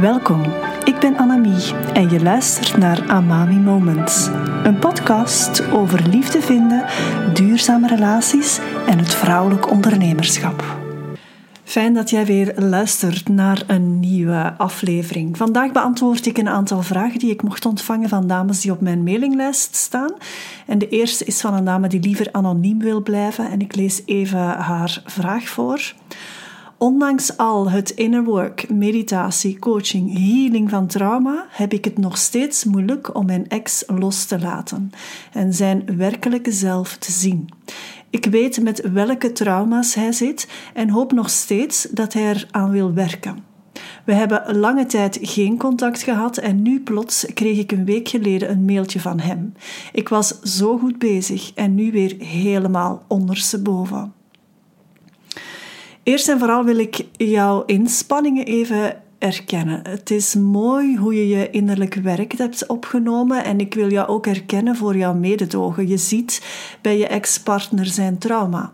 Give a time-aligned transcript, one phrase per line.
[0.00, 0.42] Welkom,
[0.84, 4.26] ik ben Annemie en je luistert naar Amami Moments.
[4.64, 6.84] Een podcast over liefde vinden,
[7.34, 10.64] duurzame relaties en het vrouwelijk ondernemerschap.
[11.64, 15.36] Fijn dat jij weer luistert naar een nieuwe aflevering.
[15.36, 19.02] Vandaag beantwoord ik een aantal vragen die ik mocht ontvangen van dames die op mijn
[19.02, 20.12] mailinglijst staan.
[20.66, 24.02] En de eerste is van een dame die liever anoniem wil blijven en ik lees
[24.06, 25.94] even haar vraag voor.
[26.84, 32.64] Ondanks al het inner work, meditatie, coaching, healing van trauma, heb ik het nog steeds
[32.64, 34.90] moeilijk om mijn ex los te laten
[35.32, 37.48] en zijn werkelijke zelf te zien.
[38.10, 42.70] Ik weet met welke trauma's hij zit en hoop nog steeds dat hij er aan
[42.70, 43.44] wil werken.
[44.04, 48.50] We hebben lange tijd geen contact gehad en nu plots kreeg ik een week geleden
[48.50, 49.54] een mailtje van hem.
[49.92, 54.12] Ik was zo goed bezig en nu weer helemaal ondersteboven.
[56.04, 59.80] Eerst en vooral wil ik jouw inspanningen even erkennen.
[59.88, 64.26] Het is mooi hoe je je innerlijk werk hebt opgenomen en ik wil jou ook
[64.26, 65.88] erkennen voor jouw mededogen.
[65.88, 66.42] Je ziet
[66.80, 68.72] bij je ex-partner zijn trauma.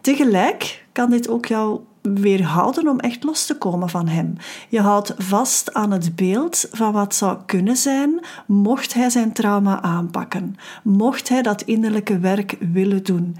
[0.00, 4.36] Tegelijk kan dit ook jou weerhouden om echt los te komen van hem.
[4.68, 9.82] Je houdt vast aan het beeld van wat zou kunnen zijn mocht hij zijn trauma
[9.82, 13.36] aanpakken, mocht hij dat innerlijke werk willen doen.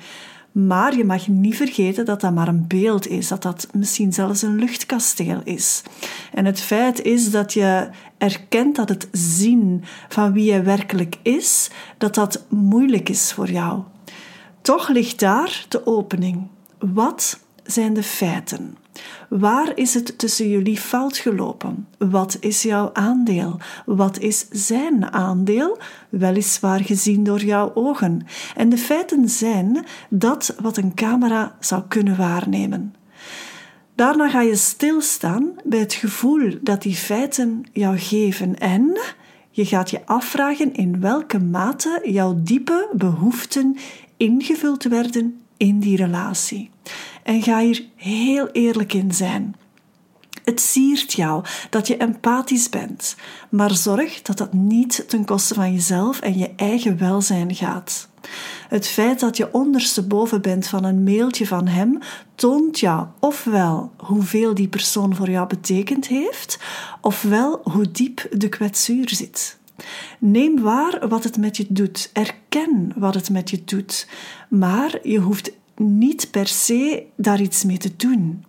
[0.53, 4.43] Maar je mag niet vergeten dat dat maar een beeld is, dat dat misschien zelfs
[4.43, 5.83] een luchtkasteel is.
[6.33, 11.71] En het feit is dat je erkent dat het zien van wie je werkelijk is,
[11.99, 13.83] dat dat moeilijk is voor jou.
[14.61, 16.47] Toch ligt daar de opening.
[16.79, 18.77] Wat zijn de feiten?
[19.29, 21.89] Waar is het tussen jullie fout gelopen?
[21.99, 23.59] Wat is jouw aandeel?
[23.87, 25.79] Wat is zijn aandeel?
[26.09, 28.27] Weliswaar gezien door jouw ogen.
[28.57, 32.95] En de feiten zijn dat wat een camera zou kunnen waarnemen.
[33.95, 39.01] Daarna ga je stilstaan bij het gevoel dat die feiten jou geven en
[39.51, 43.77] je gaat je afvragen in welke mate jouw diepe behoeften
[44.17, 46.71] ingevuld werden in die relatie.
[47.23, 49.55] En ga hier heel eerlijk in zijn.
[50.45, 53.17] Het siert jou dat je empathisch bent,
[53.51, 58.09] maar zorg dat dat niet ten koste van jezelf en je eigen welzijn gaat.
[58.69, 61.99] Het feit dat je ondersteboven bent van een mailtje van hem
[62.35, 66.59] toont jou ofwel hoeveel die persoon voor jou betekend heeft,
[67.01, 69.61] ofwel hoe diep de kwetsuur zit.
[70.19, 72.11] Neem waar wat het met je doet.
[72.13, 74.09] Erken wat het met je doet.
[74.49, 78.45] Maar je hoeft niet per se daar iets mee te doen.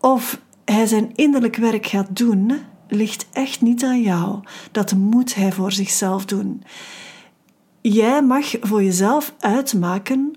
[0.00, 2.52] Of hij zijn innerlijk werk gaat doen,
[2.88, 4.38] ligt echt niet aan jou.
[4.72, 6.62] Dat moet hij voor zichzelf doen.
[7.80, 10.36] Jij mag voor jezelf uitmaken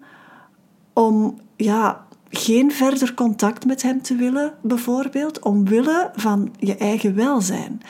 [0.94, 7.82] om ja, geen verder contact met hem te willen, bijvoorbeeld, omwille van je eigen welzijn.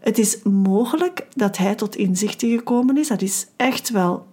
[0.00, 3.08] Het is mogelijk dat hij tot inzichten gekomen is.
[3.08, 4.26] Dat is echt wel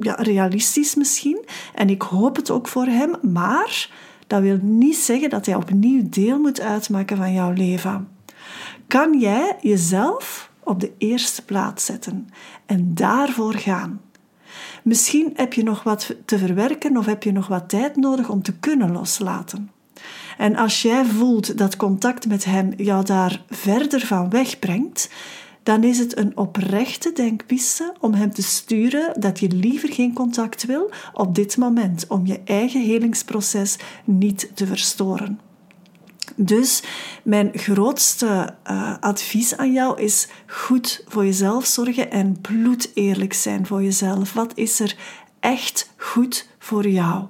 [0.00, 1.44] ja, realistisch misschien.
[1.74, 3.16] En ik hoop het ook voor hem.
[3.32, 3.90] Maar
[4.26, 8.08] dat wil niet zeggen dat hij opnieuw deel moet uitmaken van jouw leven.
[8.86, 12.28] Kan jij jezelf op de eerste plaats zetten
[12.66, 14.00] en daarvoor gaan?
[14.82, 18.42] Misschien heb je nog wat te verwerken of heb je nog wat tijd nodig om
[18.42, 19.70] te kunnen loslaten.
[20.38, 25.10] En als jij voelt dat contact met hem jou daar verder van wegbrengt,
[25.62, 30.64] dan is het een oprechte denkpiste om hem te sturen dat je liever geen contact
[30.64, 35.40] wil op dit moment, om je eigen helingsproces niet te verstoren.
[36.36, 36.82] Dus
[37.22, 43.66] mijn grootste uh, advies aan jou is goed voor jezelf zorgen en bloed eerlijk zijn
[43.66, 44.32] voor jezelf.
[44.32, 44.96] Wat is er
[45.40, 47.24] echt goed voor jou?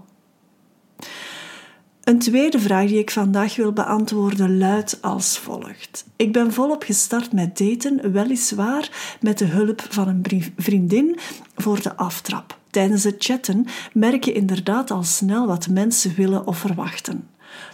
[2.10, 6.04] Een tweede vraag die ik vandaag wil beantwoorden luidt als volgt.
[6.16, 11.18] Ik ben volop gestart met daten, weliswaar met de hulp van een vriendin
[11.56, 12.58] voor de aftrap.
[12.70, 17.28] Tijdens het chatten merk je inderdaad al snel wat mensen willen of verwachten.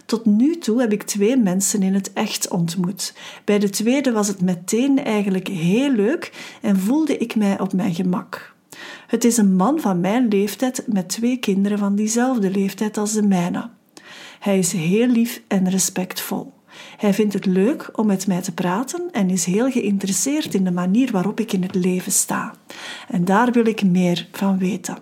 [0.05, 3.13] Tot nu toe heb ik twee mensen in het echt ontmoet.
[3.43, 7.95] Bij de tweede was het meteen eigenlijk heel leuk en voelde ik mij op mijn
[7.95, 8.55] gemak.
[9.07, 13.23] Het is een man van mijn leeftijd met twee kinderen van diezelfde leeftijd als de
[13.27, 13.75] mijne.
[14.39, 16.53] Hij is heel lief en respectvol.
[16.97, 20.71] Hij vindt het leuk om met mij te praten en is heel geïnteresseerd in de
[20.71, 22.53] manier waarop ik in het leven sta.
[23.07, 24.97] En daar wil ik meer van weten.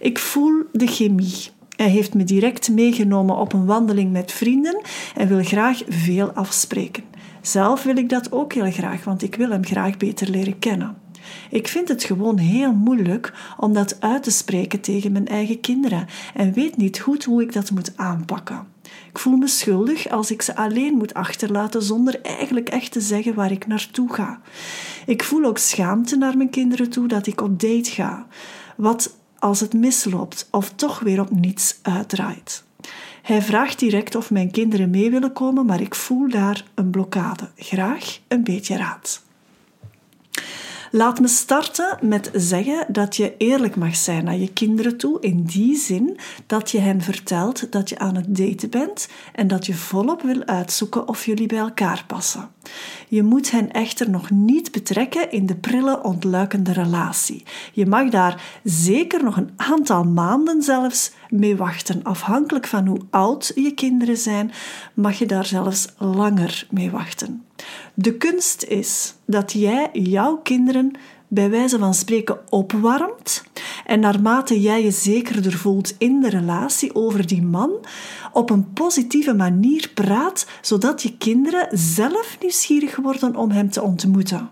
[0.00, 1.48] Ik voel de chemie.
[1.76, 4.80] Hij heeft me direct meegenomen op een wandeling met vrienden
[5.14, 7.04] en wil graag veel afspreken.
[7.40, 10.96] Zelf wil ik dat ook heel graag, want ik wil hem graag beter leren kennen.
[11.50, 16.06] Ik vind het gewoon heel moeilijk om dat uit te spreken tegen mijn eigen kinderen
[16.34, 18.66] en weet niet goed hoe ik dat moet aanpakken.
[19.16, 23.34] Ik voel me schuldig als ik ze alleen moet achterlaten zonder eigenlijk echt te zeggen
[23.34, 24.40] waar ik naartoe ga.
[25.06, 28.26] Ik voel ook schaamte naar mijn kinderen toe dat ik op date ga.
[28.76, 32.64] Wat als het misloopt of toch weer op niets uitdraait.
[33.22, 37.48] Hij vraagt direct of mijn kinderen mee willen komen, maar ik voel daar een blokkade.
[37.56, 39.25] Graag een beetje raad.
[40.96, 45.42] Laat me starten met zeggen dat je eerlijk mag zijn naar je kinderen toe, in
[45.42, 49.74] die zin dat je hen vertelt dat je aan het daten bent en dat je
[49.74, 52.50] volop wil uitzoeken of jullie bij elkaar passen.
[53.08, 57.42] Je moet hen echter nog niet betrekken in de prille, ontluikende relatie.
[57.72, 62.02] Je mag daar zeker nog een aantal maanden zelfs mee wachten.
[62.02, 64.52] Afhankelijk van hoe oud je kinderen zijn,
[64.94, 67.44] mag je daar zelfs langer mee wachten.
[67.94, 70.90] De kunst is dat jij jouw kinderen
[71.28, 73.44] bij wijze van spreken opwarmt
[73.86, 77.70] en naarmate jij je zekerder voelt in de relatie over die man,
[78.32, 84.50] op een positieve manier praat, zodat je kinderen zelf nieuwsgierig worden om hem te ontmoeten.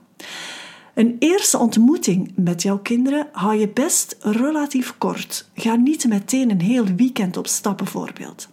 [0.95, 5.49] Een eerste ontmoeting met jouw kinderen hou je best relatief kort.
[5.55, 8.49] Ga niet meteen een heel weekend op stap bijvoorbeeld.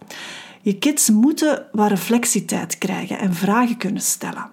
[0.62, 4.50] Je kids moeten wat reflectietijd krijgen en vragen kunnen stellen.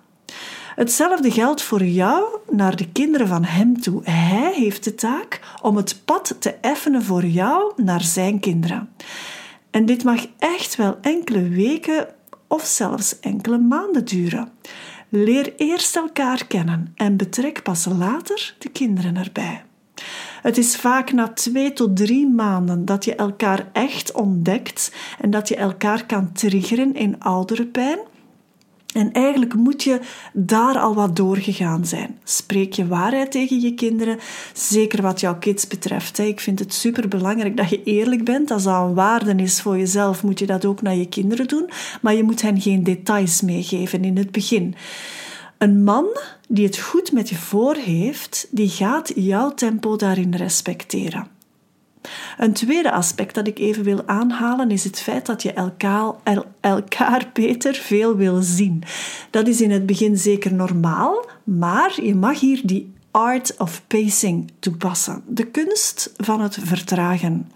[0.79, 4.01] Hetzelfde geldt voor jou naar de kinderen van hem toe.
[4.03, 8.89] Hij heeft de taak om het pad te effenen voor jou naar zijn kinderen.
[9.71, 12.07] En dit mag echt wel enkele weken
[12.47, 14.51] of zelfs enkele maanden duren.
[15.09, 19.63] Leer eerst elkaar kennen en betrek pas later de kinderen erbij.
[20.41, 24.91] Het is vaak na twee tot drie maanden dat je elkaar echt ontdekt
[25.21, 27.99] en dat je elkaar kan triggeren in oudere pijn
[28.93, 29.99] en eigenlijk moet je
[30.33, 32.17] daar al wat doorgegaan zijn.
[32.23, 34.17] Spreek je waarheid tegen je kinderen,
[34.53, 36.17] zeker wat jouw kids betreft.
[36.17, 38.51] Ik vind het superbelangrijk dat je eerlijk bent.
[38.51, 41.69] Als dat een waarde is voor jezelf, moet je dat ook naar je kinderen doen.
[42.01, 44.75] Maar je moet hen geen details meegeven in het begin.
[45.57, 46.05] Een man
[46.47, 51.38] die het goed met je voor heeft, die gaat jouw tempo daarin respecteren.
[52.37, 56.13] Een tweede aspect dat ik even wil aanhalen is het feit dat je elkaar,
[56.59, 58.83] elkaar beter veel wil zien.
[59.29, 64.51] Dat is in het begin zeker normaal, maar je mag hier die art of pacing
[64.59, 65.23] toepassen.
[65.27, 67.51] De kunst van het vertragen.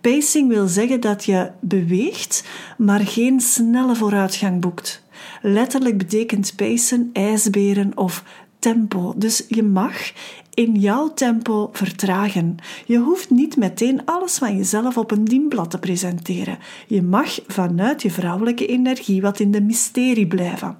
[0.00, 2.44] Pacing wil zeggen dat je beweegt,
[2.76, 5.02] maar geen snelle vooruitgang boekt.
[5.42, 8.24] Letterlijk betekent pacen ijsberen of
[8.58, 9.14] tempo.
[9.16, 10.12] Dus je mag
[10.54, 12.56] in jouw tempo vertragen.
[12.86, 16.58] Je hoeft niet meteen alles van jezelf op een dienblad te presenteren.
[16.86, 20.76] Je mag vanuit je vrouwelijke energie wat in de mysterie blijven.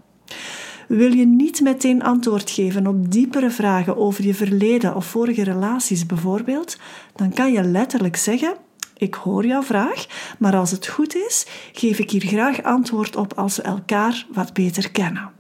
[0.89, 6.07] Wil je niet meteen antwoord geven op diepere vragen over je verleden of vorige relaties
[6.07, 6.79] bijvoorbeeld,
[7.15, 8.55] dan kan je letterlijk zeggen:
[8.97, 10.07] Ik hoor jouw vraag,
[10.39, 14.53] maar als het goed is, geef ik hier graag antwoord op als we elkaar wat
[14.53, 15.38] beter kennen.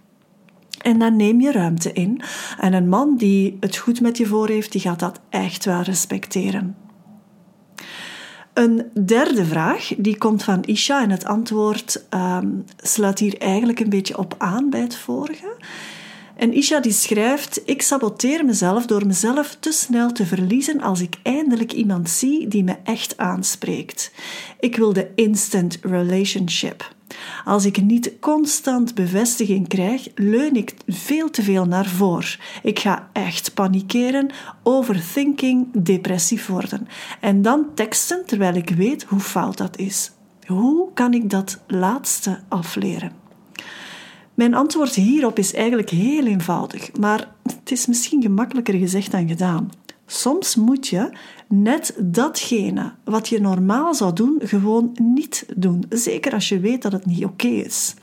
[0.78, 2.20] En dan neem je ruimte in.
[2.58, 5.80] En een man die het goed met je voor heeft, die gaat dat echt wel
[5.80, 6.76] respecteren.
[8.52, 13.90] Een derde vraag, die komt van Isha en het antwoord um, sluit hier eigenlijk een
[13.90, 15.56] beetje op aan bij het vorige.
[16.38, 21.16] En Isha die schrijft: Ik saboteer mezelf door mezelf te snel te verliezen als ik
[21.22, 24.12] eindelijk iemand zie die me echt aanspreekt.
[24.60, 26.94] Ik wil de instant relationship.
[27.44, 32.36] Als ik niet constant bevestiging krijg, leun ik veel te veel naar voor.
[32.62, 34.30] Ik ga echt panikeren,
[34.62, 36.88] overthinking, depressief worden.
[37.20, 40.10] En dan teksten terwijl ik weet hoe fout dat is.
[40.46, 43.27] Hoe kan ik dat laatste afleren?
[44.38, 49.70] Mijn antwoord hierop is eigenlijk heel eenvoudig, maar het is misschien gemakkelijker gezegd dan gedaan.
[50.06, 51.10] Soms moet je
[51.48, 55.84] net datgene wat je normaal zou doen, gewoon niet doen.
[55.88, 57.94] Zeker als je weet dat het niet oké is.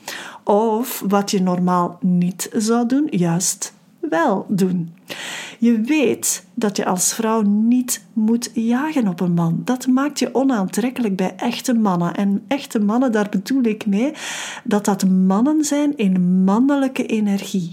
[0.44, 4.94] Of wat je normaal niet zou doen, juist wel doen.
[5.58, 9.60] Je weet dat je als vrouw niet moet jagen op een man.
[9.64, 12.14] Dat maakt je onaantrekkelijk bij echte mannen.
[12.14, 14.12] En echte mannen, daar bedoel ik mee
[14.64, 17.70] dat dat mannen zijn in mannelijke energie.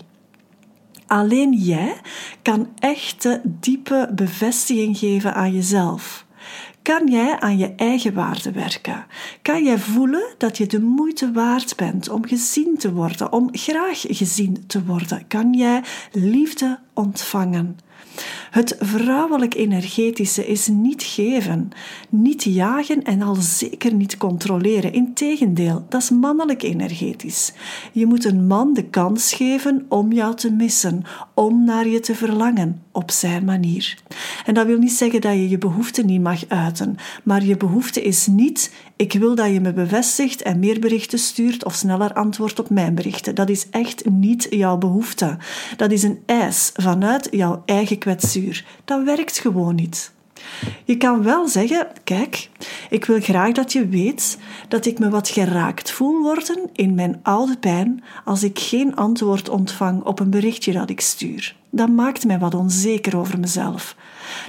[1.07, 1.95] Alleen jij
[2.41, 6.25] kan echte, diepe bevestiging geven aan jezelf.
[6.83, 9.05] Kan jij aan je eigen waarde werken?
[9.41, 14.05] Kan jij voelen dat je de moeite waard bent om gezien te worden, om graag
[14.07, 15.27] gezien te worden?
[15.27, 17.77] Kan jij liefde ontvangen.
[18.51, 21.69] Het vrouwelijk energetische is niet geven,
[22.09, 24.93] niet jagen en al zeker niet controleren.
[24.93, 27.53] Integendeel, dat is mannelijk energetisch.
[27.91, 32.15] Je moet een man de kans geven om jou te missen, om naar je te
[32.15, 33.97] verlangen, op zijn manier.
[34.45, 38.01] En dat wil niet zeggen dat je je behoefte niet mag uiten, maar je behoefte
[38.01, 42.59] is niet: ik wil dat je me bevestigt en meer berichten stuurt of sneller antwoordt
[42.59, 43.35] op mijn berichten.
[43.35, 45.37] Dat is echt niet jouw behoefte.
[45.77, 48.65] Dat is een eis vanuit jouw eigen kwetsuur.
[48.85, 50.11] Dat werkt gewoon niet.
[50.83, 52.49] Je kan wel zeggen: Kijk,
[52.89, 54.37] ik wil graag dat je weet
[54.67, 59.49] dat ik me wat geraakt voel worden in mijn oude pijn als ik geen antwoord
[59.49, 61.55] ontvang op een berichtje dat ik stuur.
[61.69, 63.95] Dat maakt mij wat onzeker over mezelf.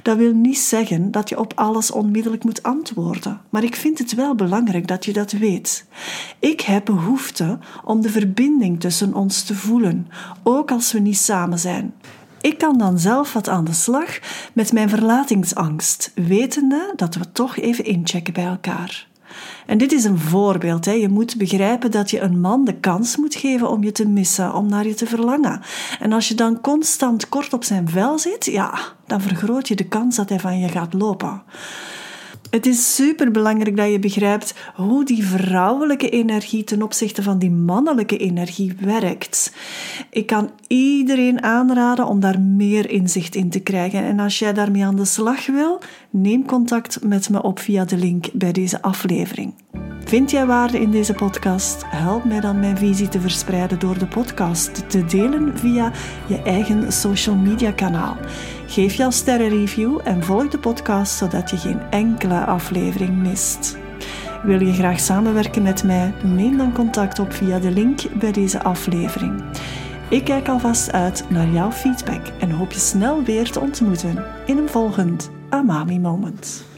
[0.01, 4.15] Dat wil niet zeggen dat je op alles onmiddellijk moet antwoorden, maar ik vind het
[4.15, 5.85] wel belangrijk dat je dat weet.
[6.39, 10.07] Ik heb behoefte om de verbinding tussen ons te voelen,
[10.43, 11.93] ook als we niet samen zijn.
[12.45, 14.19] Ik kan dan zelf wat aan de slag
[14.53, 19.07] met mijn verlatingsangst, wetende dat we toch even inchecken bij elkaar.
[19.65, 20.85] En dit is een voorbeeld.
[20.85, 20.91] Hè.
[20.91, 24.53] Je moet begrijpen dat je een man de kans moet geven om je te missen,
[24.53, 25.61] om naar je te verlangen.
[25.99, 29.87] En als je dan constant kort op zijn vel zit, ja, dan vergroot je de
[29.87, 31.41] kans dat hij van je gaat lopen.
[32.55, 37.51] Het is super belangrijk dat je begrijpt hoe die vrouwelijke energie ten opzichte van die
[37.51, 39.53] mannelijke energie werkt.
[40.09, 44.03] Ik kan iedereen aanraden om daar meer inzicht in te krijgen.
[44.03, 45.81] En als jij daarmee aan de slag wil,
[46.15, 49.53] neem contact met me op via de link bij deze aflevering.
[50.05, 51.83] Vind jij waarde in deze podcast?
[51.85, 55.91] Help mij dan mijn visie te verspreiden door de podcast te delen via
[56.27, 58.17] je eigen social media kanaal.
[58.67, 63.77] Geef jouw sterrenreview en volg de podcast zodat je geen enkele aflevering mist.
[64.43, 66.13] Wil je graag samenwerken met mij?
[66.23, 69.43] Neem dan contact op via de link bij deze aflevering.
[70.09, 74.57] Ik kijk alvast uit naar jouw feedback en hoop je snel weer te ontmoeten in
[74.57, 76.74] een volgend Amami Moment.